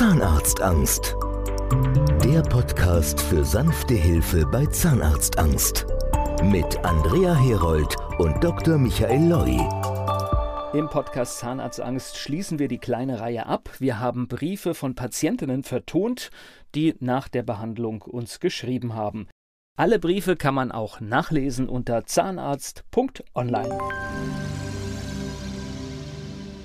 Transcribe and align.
Zahnarztangst. 0.00 1.14
Der 2.24 2.40
Podcast 2.40 3.20
für 3.20 3.44
sanfte 3.44 3.92
Hilfe 3.92 4.46
bei 4.46 4.64
Zahnarztangst. 4.64 5.84
Mit 6.42 6.82
Andrea 6.86 7.34
Herold 7.34 7.96
und 8.16 8.42
Dr. 8.42 8.78
Michael 8.78 9.28
Loi. 9.28 9.58
Im 10.72 10.88
Podcast 10.88 11.40
Zahnarztangst 11.40 12.16
schließen 12.16 12.58
wir 12.58 12.68
die 12.68 12.78
kleine 12.78 13.20
Reihe 13.20 13.44
ab. 13.44 13.68
Wir 13.78 13.98
haben 13.98 14.26
Briefe 14.26 14.72
von 14.72 14.94
Patientinnen 14.94 15.64
vertont, 15.64 16.30
die 16.74 16.94
nach 17.00 17.28
der 17.28 17.42
Behandlung 17.42 18.00
uns 18.00 18.40
geschrieben 18.40 18.94
haben. 18.94 19.28
Alle 19.76 19.98
Briefe 19.98 20.34
kann 20.34 20.54
man 20.54 20.72
auch 20.72 21.00
nachlesen 21.00 21.68
unter 21.68 22.06
zahnarzt.online. 22.06 23.78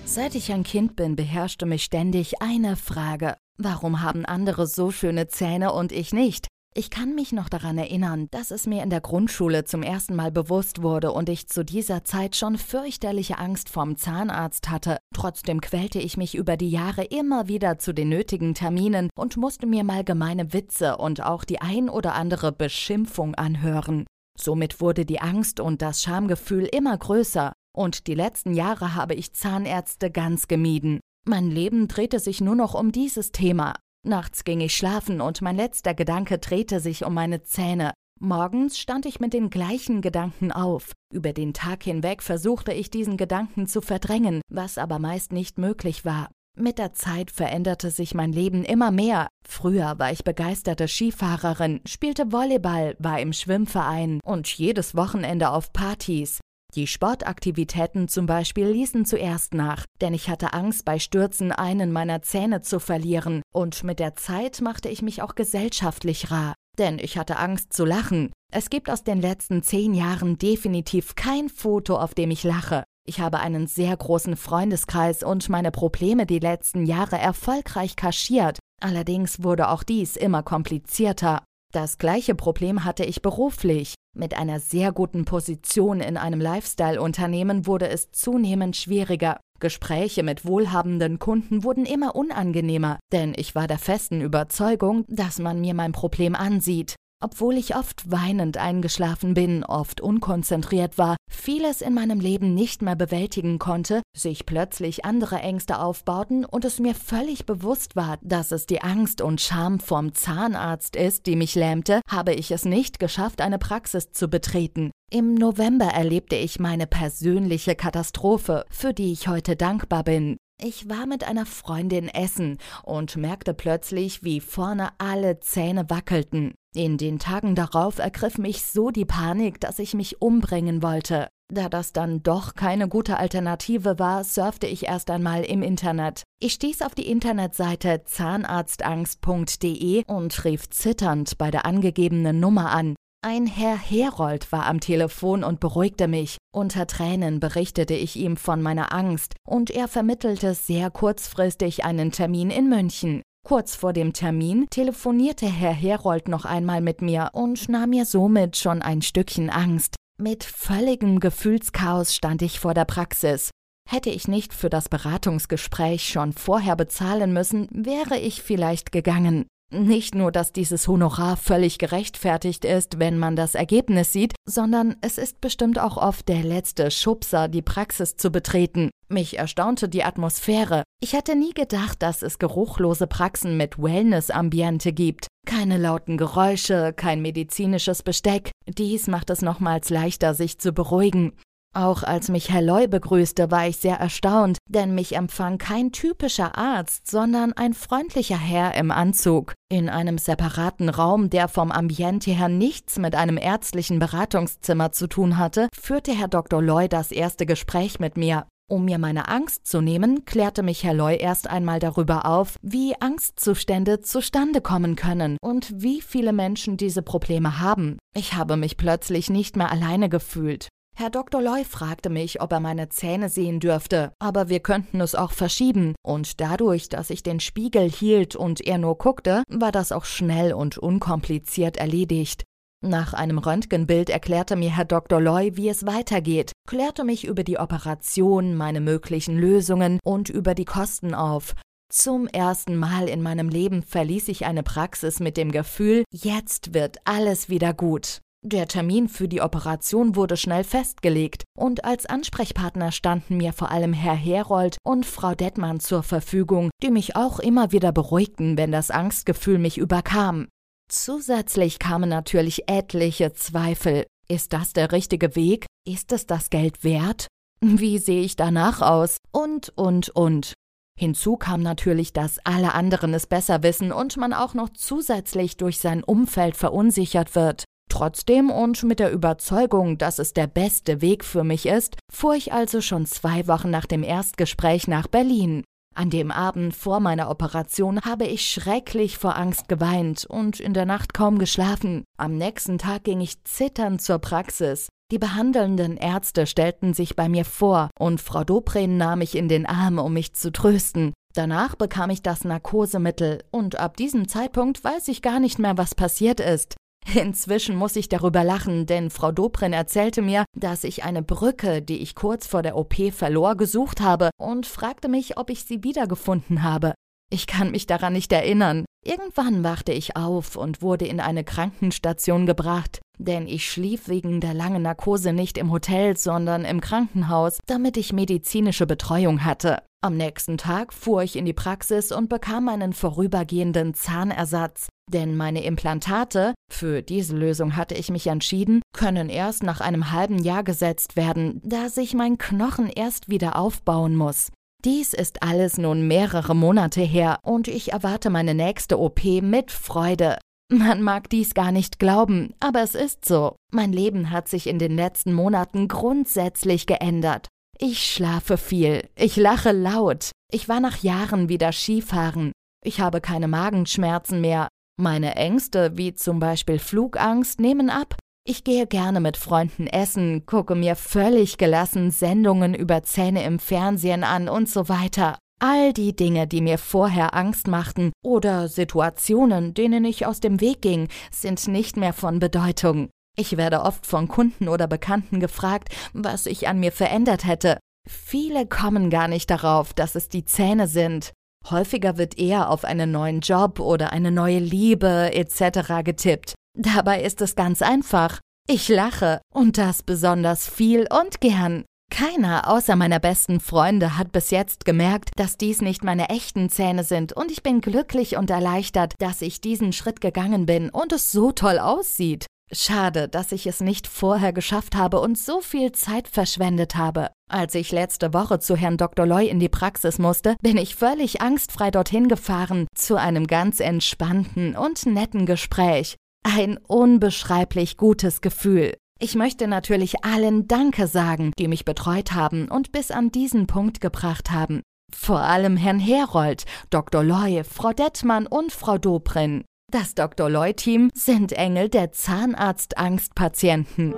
Seit 0.07 0.35
ich 0.35 0.51
ein 0.51 0.63
Kind 0.63 0.95
bin, 0.95 1.15
beherrschte 1.15 1.65
mich 1.65 1.83
ständig 1.83 2.39
eine 2.39 2.75
Frage. 2.75 3.37
Warum 3.57 4.03
haben 4.03 4.23
andere 4.23 4.67
so 4.67 4.91
schöne 4.91 5.27
Zähne 5.27 5.73
und 5.73 5.91
ich 5.91 6.13
nicht? 6.13 6.47
Ich 6.75 6.91
kann 6.91 7.15
mich 7.15 7.31
noch 7.31 7.49
daran 7.49 7.77
erinnern, 7.79 8.27
dass 8.29 8.51
es 8.51 8.67
mir 8.67 8.83
in 8.83 8.91
der 8.91 9.01
Grundschule 9.01 9.63
zum 9.63 9.81
ersten 9.81 10.15
Mal 10.15 10.31
bewusst 10.31 10.83
wurde 10.83 11.11
und 11.11 11.27
ich 11.27 11.47
zu 11.47 11.65
dieser 11.65 12.03
Zeit 12.03 12.35
schon 12.35 12.57
fürchterliche 12.57 13.39
Angst 13.39 13.69
vorm 13.69 13.97
Zahnarzt 13.97 14.69
hatte. 14.69 14.99
Trotzdem 15.13 15.59
quälte 15.59 15.99
ich 15.99 16.17
mich 16.17 16.35
über 16.35 16.55
die 16.55 16.69
Jahre 16.69 17.03
immer 17.03 17.47
wieder 17.47 17.79
zu 17.79 17.91
den 17.91 18.09
nötigen 18.09 18.53
Terminen 18.53 19.09
und 19.17 19.37
musste 19.37 19.65
mir 19.65 19.83
mal 19.83 20.03
gemeine 20.03 20.53
Witze 20.53 20.97
und 20.97 21.23
auch 21.23 21.45
die 21.45 21.61
ein 21.61 21.89
oder 21.89 22.13
andere 22.13 22.51
Beschimpfung 22.51 23.33
anhören. 23.35 24.05
Somit 24.37 24.81
wurde 24.81 25.05
die 25.05 25.21
Angst 25.21 25.59
und 25.59 25.81
das 25.81 26.03
Schamgefühl 26.03 26.65
immer 26.65 26.95
größer. 26.95 27.53
Und 27.75 28.07
die 28.07 28.15
letzten 28.15 28.53
Jahre 28.53 28.95
habe 28.95 29.15
ich 29.15 29.33
Zahnärzte 29.33 30.09
ganz 30.09 30.47
gemieden. 30.47 31.01
Mein 31.27 31.51
Leben 31.51 31.89
drehte 31.89 32.19
sich 32.19 32.39
nur 32.39 32.55
noch 32.55 32.73
um 32.73 32.93
dieses 32.93 33.31
Thema. 33.31 33.75
Nachts 34.07 34.45
ging 34.45 34.61
ich 34.61 34.77
schlafen 34.77 35.19
und 35.19 35.41
mein 35.41 35.57
letzter 35.57 35.93
Gedanke 35.93 36.37
drehte 36.37 36.79
sich 36.79 37.03
um 37.03 37.13
meine 37.13 37.43
Zähne. 37.43 37.93
Morgens 38.21 38.77
stand 38.79 39.05
ich 39.05 39.19
mit 39.19 39.33
den 39.33 39.49
gleichen 39.49 40.01
Gedanken 40.01 40.53
auf. 40.53 40.93
Über 41.11 41.33
den 41.33 41.53
Tag 41.53 41.83
hinweg 41.83 42.23
versuchte 42.23 42.71
ich 42.71 42.89
diesen 42.89 43.17
Gedanken 43.17 43.67
zu 43.67 43.81
verdrängen, 43.81 44.41
was 44.49 44.77
aber 44.77 44.99
meist 44.99 45.33
nicht 45.33 45.57
möglich 45.57 46.05
war. 46.05 46.29
Mit 46.57 46.77
der 46.77 46.93
Zeit 46.93 47.31
veränderte 47.31 47.91
sich 47.91 48.13
mein 48.13 48.31
Leben 48.31 48.63
immer 48.63 48.91
mehr. 48.91 49.27
Früher 49.45 49.99
war 49.99 50.13
ich 50.13 50.23
begeisterte 50.23 50.87
Skifahrerin, 50.87 51.81
spielte 51.85 52.31
Volleyball, 52.31 52.95
war 52.99 53.19
im 53.19 53.33
Schwimmverein 53.33 54.21
und 54.23 54.47
jedes 54.47 54.95
Wochenende 54.95 55.49
auf 55.49 55.73
Partys. 55.73 56.39
Die 56.75 56.87
Sportaktivitäten 56.87 58.09
zum 58.09 58.25
Beispiel 58.25 58.67
ließen 58.67 59.05
zuerst 59.05 59.53
nach, 59.53 59.85
denn 60.01 60.13
ich 60.13 60.29
hatte 60.29 60.51
Angst, 60.51 60.83
bei 60.83 60.99
Stürzen 60.99 61.53
einen 61.53 61.93
meiner 61.93 62.21
Zähne 62.21 62.61
zu 62.61 62.81
verlieren, 62.81 63.41
und 63.53 63.85
mit 63.85 63.99
der 63.99 64.15
Zeit 64.15 64.59
machte 64.59 64.89
ich 64.89 65.01
mich 65.01 65.21
auch 65.21 65.35
gesellschaftlich 65.35 66.31
rar, 66.31 66.53
denn 66.77 66.99
ich 66.99 67.17
hatte 67.17 67.37
Angst 67.37 67.71
zu 67.71 67.85
lachen. 67.85 68.33
Es 68.51 68.69
gibt 68.69 68.89
aus 68.89 69.05
den 69.05 69.21
letzten 69.21 69.63
zehn 69.63 69.93
Jahren 69.93 70.37
definitiv 70.37 71.15
kein 71.15 71.47
Foto, 71.47 71.97
auf 71.97 72.13
dem 72.13 72.29
ich 72.29 72.43
lache. 72.43 72.83
Ich 73.07 73.21
habe 73.21 73.39
einen 73.39 73.67
sehr 73.67 73.95
großen 73.95 74.35
Freundeskreis 74.35 75.23
und 75.23 75.47
meine 75.47 75.71
Probleme 75.71 76.25
die 76.25 76.39
letzten 76.39 76.85
Jahre 76.85 77.17
erfolgreich 77.17 77.95
kaschiert. 77.95 78.59
Allerdings 78.81 79.43
wurde 79.43 79.69
auch 79.69 79.83
dies 79.83 80.17
immer 80.17 80.43
komplizierter. 80.43 81.41
Das 81.71 81.99
gleiche 81.99 82.35
Problem 82.35 82.83
hatte 82.83 83.05
ich 83.05 83.21
beruflich. 83.21 83.95
Mit 84.17 84.33
einer 84.37 84.61
sehr 84.61 84.93
guten 84.93 85.25
Position 85.25 85.99
in 85.99 86.15
einem 86.15 86.39
Lifestyle-Unternehmen 86.39 87.67
wurde 87.67 87.89
es 87.89 88.11
zunehmend 88.11 88.77
schwieriger. 88.77 89.41
Gespräche 89.59 90.23
mit 90.23 90.45
wohlhabenden 90.45 91.19
Kunden 91.19 91.65
wurden 91.65 91.85
immer 91.85 92.15
unangenehmer, 92.15 92.97
denn 93.11 93.33
ich 93.35 93.55
war 93.55 93.67
der 93.67 93.77
festen 93.77 94.21
Überzeugung, 94.21 95.03
dass 95.09 95.39
man 95.39 95.59
mir 95.59 95.73
mein 95.73 95.91
Problem 95.91 96.33
ansieht. 96.33 96.95
Obwohl 97.25 97.57
ich 97.57 97.75
oft 97.75 98.11
weinend 98.11 98.57
eingeschlafen 98.57 99.33
bin, 99.33 99.63
oft 99.63 99.99
unkonzentriert 99.99 100.99
war, 100.99 101.15
vieles 101.27 101.81
in 101.81 101.95
meinem 101.95 102.19
Leben 102.19 102.53
nicht 102.53 102.83
mehr 102.83 102.95
bewältigen 102.95 103.57
konnte, 103.57 104.03
sich 104.15 104.45
plötzlich 104.45 105.05
andere 105.05 105.37
Ängste 105.37 105.79
aufbauten 105.79 106.45
und 106.45 106.65
es 106.65 106.79
mir 106.79 106.93
völlig 106.93 107.47
bewusst 107.47 107.95
war, 107.95 108.19
dass 108.21 108.51
es 108.51 108.67
die 108.67 108.83
Angst 108.83 109.21
und 109.21 109.41
Scham 109.41 109.79
vom 109.79 110.13
Zahnarzt 110.13 110.95
ist, 110.95 111.25
die 111.25 111.35
mich 111.35 111.55
lähmte, 111.55 112.01
habe 112.07 112.35
ich 112.35 112.51
es 112.51 112.63
nicht 112.63 112.99
geschafft, 112.99 113.41
eine 113.41 113.57
Praxis 113.57 114.11
zu 114.11 114.27
betreten. 114.27 114.91
Im 115.11 115.33
November 115.33 115.85
erlebte 115.85 116.35
ich 116.35 116.59
meine 116.59 116.85
persönliche 116.85 117.73
Katastrophe, 117.73 118.65
für 118.69 118.93
die 118.93 119.11
ich 119.11 119.27
heute 119.27 119.55
dankbar 119.55 120.03
bin. 120.03 120.37
Ich 120.63 120.89
war 120.89 121.05
mit 121.05 121.25
einer 121.25 121.45
Freundin 121.45 122.07
essen 122.07 122.59
und 122.83 123.17
merkte 123.17 123.53
plötzlich, 123.53 124.23
wie 124.23 124.39
vorne 124.39 124.91
alle 124.99 125.41
Zähne 125.41 125.89
wackelten. 125.89 126.53
In 126.73 126.97
den 126.97 127.19
Tagen 127.19 127.55
darauf 127.55 127.99
ergriff 127.99 128.37
mich 128.37 128.63
so 128.63 128.89
die 128.89 129.03
Panik, 129.05 129.59
dass 129.59 129.79
ich 129.79 129.93
mich 129.93 130.21
umbringen 130.21 130.81
wollte. 130.81 131.27
Da 131.53 131.69
das 131.69 131.93
dann 131.93 132.23
doch 132.23 132.55
keine 132.55 132.87
gute 132.87 133.17
Alternative 133.17 133.99
war, 133.99 134.23
surfte 134.23 134.65
ich 134.65 134.87
erst 134.87 135.11
einmal 135.11 135.43
im 135.43 135.61
Internet. 135.61 136.23
Ich 136.39 136.53
stieß 136.53 136.81
auf 136.81 136.95
die 136.95 137.07
Internetseite 137.09 138.01
zahnarztangst.de 138.05 140.05
und 140.07 140.43
rief 140.43 140.67
zitternd 140.69 141.37
bei 141.37 141.51
der 141.51 141.65
angegebenen 141.65 142.39
Nummer 142.39 142.71
an. 142.71 142.95
Ein 143.27 143.47
Herr 143.47 143.75
Herold 143.75 144.51
war 144.51 144.67
am 144.67 144.79
Telefon 144.79 145.43
und 145.43 145.59
beruhigte 145.59 146.07
mich. 146.07 146.37
Unter 146.53 146.85
Tränen 146.85 147.39
berichtete 147.39 147.95
ich 147.95 148.17
ihm 148.17 148.37
von 148.37 148.61
meiner 148.61 148.93
Angst, 148.93 149.33
und 149.47 149.71
er 149.71 149.87
vermittelte 149.87 150.53
sehr 150.53 150.91
kurzfristig 150.91 151.83
einen 151.83 152.11
Termin 152.11 152.51
in 152.51 152.69
München. 152.69 153.23
Kurz 153.43 153.75
vor 153.75 153.93
dem 153.93 154.13
Termin 154.13 154.67
telefonierte 154.69 155.47
Herr 155.47 155.73
Herold 155.73 156.27
noch 156.27 156.45
einmal 156.45 156.81
mit 156.81 157.01
mir 157.01 157.31
und 157.33 157.67
nahm 157.67 157.89
mir 157.89 158.05
somit 158.05 158.57
schon 158.57 158.83
ein 158.83 159.01
Stückchen 159.01 159.49
Angst. 159.49 159.95
Mit 160.19 160.43
völligem 160.43 161.19
Gefühlschaos 161.19 162.13
stand 162.13 162.43
ich 162.43 162.59
vor 162.59 162.75
der 162.75 162.85
Praxis. 162.85 163.49
Hätte 163.89 164.11
ich 164.11 164.27
nicht 164.27 164.53
für 164.53 164.69
das 164.69 164.87
Beratungsgespräch 164.87 166.07
schon 166.07 166.31
vorher 166.31 166.75
bezahlen 166.75 167.33
müssen, 167.33 167.69
wäre 167.71 168.19
ich 168.19 168.43
vielleicht 168.43 168.91
gegangen. 168.91 169.47
Nicht 169.71 170.13
nur, 170.13 170.31
dass 170.31 170.53
dieses 170.53 170.87
Honorar 170.87 171.37
völlig 171.37 171.79
gerechtfertigt 171.79 172.65
ist, 172.65 172.99
wenn 172.99 173.17
man 173.17 173.35
das 173.35 173.55
Ergebnis 173.55 174.13
sieht, 174.13 174.35
sondern 174.47 174.95
es 175.01 175.17
ist 175.17 175.41
bestimmt 175.41 175.79
auch 175.79 175.97
oft 175.97 176.29
der 176.29 176.43
letzte 176.43 176.91
Schubser, 176.91 177.47
die 177.47 177.63
Praxis 177.63 178.15
zu 178.15 178.29
betreten. 178.29 178.91
Mich 179.07 179.37
erstaunte 179.37 179.89
die 179.89 180.03
Atmosphäre. 180.03 180.83
Ich 181.01 181.13
hätte 181.13 181.35
nie 181.35 181.53
gedacht, 181.53 182.01
dass 182.01 182.21
es 182.21 182.39
geruchlose 182.39 183.07
Praxen 183.07 183.57
mit 183.57 183.81
Wellness-Ambiente 183.81 184.93
gibt. 184.93 185.27
Keine 185.47 185.77
lauten 185.77 186.17
Geräusche, 186.17 186.93
kein 186.95 187.21
medizinisches 187.21 188.03
Besteck. 188.03 188.51
Dies 188.67 189.07
macht 189.07 189.29
es 189.29 189.41
nochmals 189.41 189.89
leichter, 189.89 190.35
sich 190.35 190.59
zu 190.59 190.73
beruhigen. 190.73 191.33
Auch 191.75 192.03
als 192.03 192.29
mich 192.29 192.51
Herr 192.51 192.61
Loy 192.61 192.87
begrüßte, 192.87 193.51
war 193.51 193.67
ich 193.67 193.75
sehr 193.75 193.97
erstaunt, 193.97 194.59
denn 194.69 194.95
mich 194.95 195.13
empfang 195.13 195.57
kein 195.57 195.91
typischer 195.91 196.57
Arzt, 196.57 197.11
sondern 197.11 197.51
ein 197.51 197.73
freundlicher 197.73 198.37
Herr 198.37 198.75
im 198.75 198.91
Anzug. 198.91 199.53
In 199.69 199.89
einem 199.89 200.17
separaten 200.17 200.87
Raum, 200.87 201.29
der 201.29 201.49
vom 201.49 201.73
Ambiente 201.73 202.31
her 202.31 202.47
nichts 202.47 202.97
mit 202.97 203.13
einem 203.13 203.37
ärztlichen 203.37 203.99
Beratungszimmer 203.99 204.93
zu 204.93 205.07
tun 205.07 205.37
hatte, 205.37 205.67
führte 205.77 206.13
Herr 206.13 206.29
Dr. 206.29 206.61
Loy 206.61 206.87
das 206.87 207.11
erste 207.11 207.45
Gespräch 207.45 207.99
mit 207.99 208.15
mir. 208.15 208.45
Um 208.71 208.85
mir 208.85 208.97
meine 208.97 209.27
Angst 209.27 209.67
zu 209.67 209.81
nehmen, 209.81 210.23
klärte 210.23 210.63
mich 210.63 210.85
Herr 210.85 210.93
Loy 210.93 211.17
erst 211.17 211.49
einmal 211.49 211.79
darüber 211.79 212.25
auf, 212.25 212.55
wie 212.61 212.95
Angstzustände 213.01 213.99
zustande 213.99 214.61
kommen 214.61 214.95
können 214.95 215.37
und 215.41 215.73
wie 215.75 215.99
viele 216.01 216.31
Menschen 216.31 216.77
diese 216.77 217.01
Probleme 217.01 217.59
haben. 217.59 217.99
Ich 218.15 218.33
habe 218.33 218.55
mich 218.55 218.77
plötzlich 218.77 219.29
nicht 219.29 219.57
mehr 219.57 219.71
alleine 219.71 220.07
gefühlt. 220.07 220.69
Herr 220.97 221.09
Dr. 221.09 221.41
Loy 221.41 221.65
fragte 221.65 222.09
mich, 222.09 222.39
ob 222.39 222.53
er 222.53 222.61
meine 222.61 222.87
Zähne 222.87 223.27
sehen 223.27 223.59
dürfte, 223.59 224.13
aber 224.17 224.47
wir 224.47 224.61
könnten 224.61 225.01
es 225.01 225.13
auch 225.13 225.33
verschieben, 225.33 225.93
und 226.01 226.39
dadurch, 226.39 226.87
dass 226.87 227.09
ich 227.09 227.21
den 227.21 227.41
Spiegel 227.41 227.91
hielt 227.91 228.37
und 228.37 228.61
er 228.61 228.77
nur 228.77 228.97
guckte, 228.97 229.43
war 229.49 229.73
das 229.73 229.91
auch 229.91 230.05
schnell 230.05 230.53
und 230.53 230.77
unkompliziert 230.77 231.75
erledigt. 231.75 232.45
Nach 232.81 233.13
einem 233.13 233.39
Röntgenbild 233.39 234.09
erklärte 234.09 234.55
mir 234.55 234.73
Herr 234.73 234.85
Dr. 234.85 235.19
Loy, 235.19 235.57
wie 235.57 235.67
es 235.67 235.85
weitergeht, 235.85 236.53
klärte 236.65 237.03
mich 237.03 237.25
über 237.25 237.43
die 237.43 237.57
Operation, 237.57 238.55
meine 238.55 238.79
möglichen 238.79 239.37
Lösungen 239.37 239.99
und 240.01 240.29
über 240.29 240.55
die 240.55 240.65
Kosten 240.65 241.13
auf. 241.13 241.55
Zum 241.91 242.27
ersten 242.27 242.77
Mal 242.77 243.09
in 243.09 243.21
meinem 243.21 243.49
Leben 243.49 243.83
verließ 243.83 244.29
ich 244.29 244.45
eine 244.45 244.63
Praxis 244.63 245.19
mit 245.19 245.35
dem 245.35 245.51
Gefühl, 245.51 246.05
jetzt 246.09 246.73
wird 246.73 246.99
alles 247.03 247.49
wieder 247.49 247.73
gut. 247.73 248.21
Der 248.47 248.67
Termin 248.67 249.09
für 249.09 249.27
die 249.27 249.41
Operation 249.41 250.15
wurde 250.15 250.37
schnell 250.37 250.63
festgelegt 250.63 251.45
und 251.57 251.83
als 251.83 252.05
Ansprechpartner 252.05 252.91
standen 252.91 253.37
mir 253.37 253.53
vor 253.53 253.71
allem 253.71 253.91
Herr 253.91 254.13
Herold 254.13 254.77
und 254.85 255.07
Frau 255.07 255.33
Detmann 255.33 255.79
zur 255.79 256.03
Verfügung, 256.03 256.69
die 256.83 256.91
mich 256.91 257.15
auch 257.15 257.39
immer 257.39 257.71
wieder 257.71 257.91
beruhigten, 257.91 258.55
wenn 258.55 258.71
das 258.71 258.91
Angstgefühl 258.91 259.57
mich 259.57 259.79
überkam. 259.79 260.47
Zusätzlich 260.91 261.79
kamen 261.79 262.07
natürlich 262.07 262.69
etliche 262.69 263.33
Zweifel. 263.33 264.05
Ist 264.27 264.53
das 264.53 264.73
der 264.73 264.91
richtige 264.91 265.35
Weg? 265.35 265.65
Ist 265.83 266.11
es 266.11 266.27
das 266.27 266.51
Geld 266.51 266.83
wert? 266.83 267.25
Wie 267.61 267.97
sehe 267.97 268.21
ich 268.21 268.35
danach 268.35 268.83
aus? 268.83 269.17
Und, 269.31 269.73
und, 269.75 270.09
und. 270.09 270.53
Hinzu 270.99 271.35
kam 271.35 271.63
natürlich, 271.63 272.13
dass 272.13 272.37
alle 272.45 272.75
anderen 272.75 273.15
es 273.15 273.25
besser 273.25 273.63
wissen 273.63 273.91
und 273.91 274.17
man 274.17 274.33
auch 274.33 274.53
noch 274.53 274.69
zusätzlich 274.69 275.57
durch 275.57 275.79
sein 275.79 276.03
Umfeld 276.03 276.55
verunsichert 276.55 277.33
wird. 277.33 277.63
Trotzdem 277.95 278.49
und 278.49 278.83
mit 278.83 278.99
der 278.99 279.13
Überzeugung, 279.13 279.97
dass 279.97 280.19
es 280.19 280.33
der 280.33 280.47
beste 280.47 280.99
Weg 280.99 281.23
für 281.23 281.45
mich 281.45 281.65
ist, 281.65 281.95
fuhr 282.11 282.35
ich 282.35 282.51
also 282.51 282.81
schon 282.81 283.05
zwei 283.05 283.47
Wochen 283.47 283.69
nach 283.69 283.85
dem 283.85 284.03
Erstgespräch 284.03 284.89
nach 284.89 285.07
Berlin. 285.07 285.63
An 285.95 286.09
dem 286.09 286.29
Abend 286.29 286.75
vor 286.75 286.99
meiner 286.99 287.29
Operation 287.29 288.01
habe 288.01 288.25
ich 288.25 288.49
schrecklich 288.49 289.17
vor 289.17 289.37
Angst 289.37 289.69
geweint 289.69 290.25
und 290.25 290.59
in 290.59 290.73
der 290.73 290.85
Nacht 290.85 291.13
kaum 291.13 291.39
geschlafen. 291.39 292.03
Am 292.17 292.37
nächsten 292.37 292.79
Tag 292.79 293.05
ging 293.05 293.21
ich 293.21 293.41
zitternd 293.45 294.01
zur 294.01 294.19
Praxis. 294.19 294.89
Die 295.09 295.17
behandelnden 295.17 295.95
Ärzte 295.95 296.47
stellten 296.47 296.93
sich 296.93 297.15
bei 297.15 297.29
mir 297.29 297.45
vor 297.45 297.91
und 297.97 298.19
Frau 298.19 298.43
Dobrin 298.43 298.97
nahm 298.97 299.19
mich 299.19 299.37
in 299.37 299.47
den 299.47 299.65
Arm, 299.65 299.99
um 299.99 300.11
mich 300.11 300.33
zu 300.33 300.51
trösten. 300.51 301.13
Danach 301.33 301.75
bekam 301.75 302.09
ich 302.09 302.21
das 302.21 302.43
Narkosemittel 302.43 303.45
und 303.51 303.77
ab 303.77 303.95
diesem 303.95 304.27
Zeitpunkt 304.27 304.83
weiß 304.83 305.07
ich 305.07 305.21
gar 305.21 305.39
nicht 305.39 305.59
mehr, 305.59 305.77
was 305.77 305.95
passiert 305.95 306.41
ist. 306.41 306.75
Inzwischen 307.13 307.75
muss 307.75 307.95
ich 307.95 308.09
darüber 308.09 308.43
lachen, 308.43 308.85
denn 308.87 309.09
Frau 309.09 309.31
Dobrin 309.31 309.73
erzählte 309.73 310.21
mir, 310.21 310.45
dass 310.57 310.83
ich 310.83 311.03
eine 311.03 311.21
Brücke, 311.21 311.81
die 311.81 311.99
ich 311.99 312.15
kurz 312.15 312.47
vor 312.47 312.63
der 312.63 312.77
OP 312.77 312.95
verlor, 313.11 313.55
gesucht 313.55 314.01
habe 314.01 314.29
und 314.37 314.65
fragte 314.65 315.07
mich, 315.07 315.37
ob 315.37 315.49
ich 315.49 315.63
sie 315.63 315.83
wiedergefunden 315.83 316.63
habe. 316.63 316.93
Ich 317.31 317.47
kann 317.47 317.71
mich 317.71 317.87
daran 317.87 318.13
nicht 318.13 318.31
erinnern. 318.31 318.85
Irgendwann 319.03 319.63
wachte 319.63 319.91
ich 319.91 320.15
auf 320.15 320.55
und 320.55 320.81
wurde 320.81 321.05
in 321.05 321.19
eine 321.19 321.43
Krankenstation 321.43 322.45
gebracht, 322.45 323.01
denn 323.19 323.47
ich 323.47 323.69
schlief 323.69 324.07
wegen 324.07 324.41
der 324.41 324.53
langen 324.53 324.81
Narkose 324.81 325.31
nicht 325.31 325.57
im 325.57 325.71
Hotel, 325.71 326.17
sondern 326.17 326.65
im 326.65 326.81
Krankenhaus, 326.81 327.59
damit 327.67 327.97
ich 327.97 328.13
medizinische 328.13 328.87
Betreuung 328.87 329.43
hatte. 329.43 329.83
Am 330.01 330.17
nächsten 330.17 330.57
Tag 330.57 330.93
fuhr 330.93 331.23
ich 331.23 331.35
in 331.35 331.45
die 331.45 331.53
Praxis 331.53 332.11
und 332.11 332.29
bekam 332.29 332.67
einen 332.69 332.93
vorübergehenden 332.93 333.93
Zahnersatz, 333.93 334.87
denn 335.11 335.35
meine 335.37 335.63
Implantate, 335.63 336.53
für 336.71 337.01
diese 337.01 337.35
Lösung 337.35 337.75
hatte 337.75 337.95
ich 337.95 338.09
mich 338.09 338.27
entschieden, 338.27 338.81
können 338.93 339.29
erst 339.29 339.63
nach 339.63 339.81
einem 339.81 340.11
halben 340.11 340.39
Jahr 340.39 340.63
gesetzt 340.63 341.15
werden, 341.15 341.61
da 341.63 341.89
sich 341.89 342.13
mein 342.13 342.37
Knochen 342.37 342.89
erst 342.89 343.29
wieder 343.29 343.57
aufbauen 343.57 344.15
muss. 344.15 344.51
Dies 344.83 345.13
ist 345.13 345.41
alles 345.41 345.77
nun 345.77 346.07
mehrere 346.07 346.55
Monate 346.55 347.01
her 347.01 347.39
und 347.43 347.67
ich 347.67 347.91
erwarte 347.91 348.29
meine 348.29 348.53
nächste 348.53 348.99
OP 348.99 349.23
mit 349.41 349.71
Freude. 349.71 350.37
Man 350.71 351.01
mag 351.01 351.29
dies 351.29 351.53
gar 351.53 351.71
nicht 351.71 351.99
glauben, 351.99 352.53
aber 352.59 352.81
es 352.81 352.95
ist 352.95 353.25
so. 353.25 353.55
Mein 353.71 353.93
Leben 353.93 354.31
hat 354.31 354.47
sich 354.47 354.67
in 354.67 354.79
den 354.79 354.95
letzten 354.95 355.33
Monaten 355.33 355.87
grundsätzlich 355.87 356.87
geändert. 356.87 357.47
Ich 357.77 358.11
schlafe 358.11 358.57
viel, 358.57 359.07
ich 359.15 359.35
lache 359.37 359.71
laut, 359.71 360.31
ich 360.51 360.69
war 360.69 360.79
nach 360.79 361.03
Jahren 361.03 361.49
wieder 361.49 361.71
Skifahren, 361.71 362.51
ich 362.83 362.99
habe 362.99 363.21
keine 363.21 363.47
Magenschmerzen 363.47 364.39
mehr, 364.39 364.67
meine 364.97 365.35
Ängste, 365.35 365.97
wie 365.97 366.13
zum 366.13 366.39
Beispiel 366.39 366.79
Flugangst, 366.79 367.59
nehmen 367.59 367.89
ab. 367.89 368.15
Ich 368.47 368.63
gehe 368.63 368.85
gerne 368.85 369.19
mit 369.19 369.37
Freunden 369.37 369.87
essen, 369.87 370.45
gucke 370.45 370.75
mir 370.75 370.95
völlig 370.95 371.57
gelassen 371.57 372.11
Sendungen 372.11 372.73
über 372.73 373.03
Zähne 373.03 373.43
im 373.43 373.59
Fernsehen 373.59 374.23
an 374.23 374.47
und 374.47 374.69
so 374.69 374.87
weiter. 374.87 375.37
All 375.59 375.93
die 375.93 376.15
Dinge, 376.15 376.47
die 376.47 376.61
mir 376.61 376.77
vorher 376.77 377.33
Angst 377.33 377.67
machten 377.67 378.11
oder 378.23 378.67
Situationen, 378.67 379.73
denen 379.73 380.05
ich 380.05 380.25
aus 380.25 380.41
dem 380.41 380.61
Weg 380.61 380.81
ging, 380.81 381.07
sind 381.31 381.67
nicht 381.67 381.97
mehr 381.97 382.13
von 382.13 382.39
Bedeutung. 382.39 383.09
Ich 383.37 383.57
werde 383.57 383.81
oft 383.81 384.05
von 384.05 384.27
Kunden 384.27 384.67
oder 384.67 384.87
Bekannten 384.87 385.39
gefragt, 385.39 385.89
was 386.13 386.45
ich 386.45 386.67
an 386.67 386.79
mir 386.79 386.91
verändert 386.91 387.45
hätte. 387.45 387.79
Viele 388.07 388.67
kommen 388.67 389.09
gar 389.09 389.27
nicht 389.27 389.49
darauf, 389.49 389.93
dass 389.93 390.15
es 390.15 390.29
die 390.29 390.45
Zähne 390.45 390.87
sind. 390.87 391.33
Häufiger 391.69 392.17
wird 392.17 392.37
eher 392.37 392.69
auf 392.69 392.85
einen 392.85 393.11
neuen 393.11 393.39
Job 393.39 393.79
oder 393.79 394.11
eine 394.11 394.31
neue 394.31 394.59
Liebe 394.59 395.31
etc. 395.33 396.03
getippt. 396.03 396.55
Dabei 396.77 397.21
ist 397.21 397.41
es 397.41 397.55
ganz 397.55 397.81
einfach. 397.81 398.39
Ich 398.67 398.89
lache 398.89 399.41
und 399.53 399.77
das 399.77 400.03
besonders 400.03 400.67
viel 400.67 401.07
und 401.11 401.39
gern. 401.41 401.85
Keiner 402.11 402.69
außer 402.69 402.95
meiner 402.95 403.19
besten 403.19 403.59
Freunde 403.59 404.17
hat 404.17 404.31
bis 404.31 404.51
jetzt 404.51 404.85
gemerkt, 404.85 405.31
dass 405.37 405.57
dies 405.57 405.81
nicht 405.81 406.03
meine 406.03 406.29
echten 406.29 406.69
Zähne 406.69 407.03
sind 407.03 407.33
und 407.33 407.51
ich 407.51 407.63
bin 407.63 407.81
glücklich 407.81 408.37
und 408.37 408.49
erleichtert, 408.49 409.13
dass 409.19 409.41
ich 409.41 409.59
diesen 409.59 409.91
Schritt 409.91 410.21
gegangen 410.21 410.65
bin 410.65 410.89
und 410.89 411.11
es 411.13 411.31
so 411.31 411.51
toll 411.51 411.79
aussieht. 411.79 412.45
Schade, 412.71 413.27
dass 413.27 413.51
ich 413.51 413.67
es 413.67 413.79
nicht 413.79 414.07
vorher 414.07 414.51
geschafft 414.51 414.95
habe 414.95 415.19
und 415.19 415.37
so 415.37 415.61
viel 415.61 415.91
Zeit 415.91 416.27
verschwendet 416.27 416.95
habe. 416.95 417.29
Als 417.49 417.75
ich 417.75 417.91
letzte 417.91 418.33
Woche 418.33 418.59
zu 418.59 418.75
Herrn 418.75 418.97
Dr. 418.97 419.27
Loy 419.27 419.47
in 419.47 419.59
die 419.59 419.69
Praxis 419.69 420.17
musste, 420.17 420.55
bin 420.61 420.77
ich 420.77 420.95
völlig 420.95 421.41
angstfrei 421.41 421.91
dorthin 421.91 422.27
gefahren, 422.27 422.87
zu 422.95 423.15
einem 423.17 423.45
ganz 423.45 423.79
entspannten 423.79 424.75
und 424.75 425.05
netten 425.05 425.45
Gespräch. 425.45 426.15
Ein 426.43 426.77
unbeschreiblich 426.77 427.97
gutes 427.97 428.41
Gefühl. 428.41 428.95
Ich 429.19 429.35
möchte 429.35 429.67
natürlich 429.67 430.25
allen 430.25 430.67
Danke 430.67 431.07
sagen, 431.07 431.53
die 431.57 431.67
mich 431.67 431.85
betreut 431.85 432.33
haben 432.33 432.67
und 432.67 432.91
bis 432.91 433.11
an 433.11 433.31
diesen 433.31 433.67
Punkt 433.67 434.01
gebracht 434.01 434.51
haben. 434.51 434.81
Vor 435.15 435.39
allem 435.39 435.77
Herrn 435.77 435.99
Herold, 435.99 436.65
Dr. 436.89 437.23
Loy, 437.23 437.63
Frau 437.63 437.93
Dettmann 437.93 438.47
und 438.47 438.71
Frau 438.71 438.97
Dobrin. 438.97 439.63
Das 439.91 440.15
Dr. 440.15 440.49
Loy-Team 440.49 441.11
sind 441.13 441.53
Engel 441.53 441.89
der 441.89 442.11
Zahnarztangstpatienten. 442.11 444.15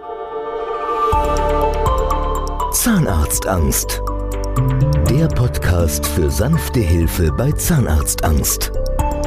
Zahnarztangst. 2.72 4.02
Der 5.10 5.28
Podcast 5.28 6.06
für 6.06 6.32
sanfte 6.32 6.80
Hilfe 6.80 7.34
bei 7.34 7.52
Zahnarztangst. 7.52 8.72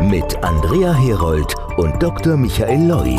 Mit 0.00 0.42
Andrea 0.42 0.94
Herold 0.94 1.54
und 1.76 2.02
Dr. 2.02 2.38
Michael 2.38 2.88
Loi. 2.88 3.18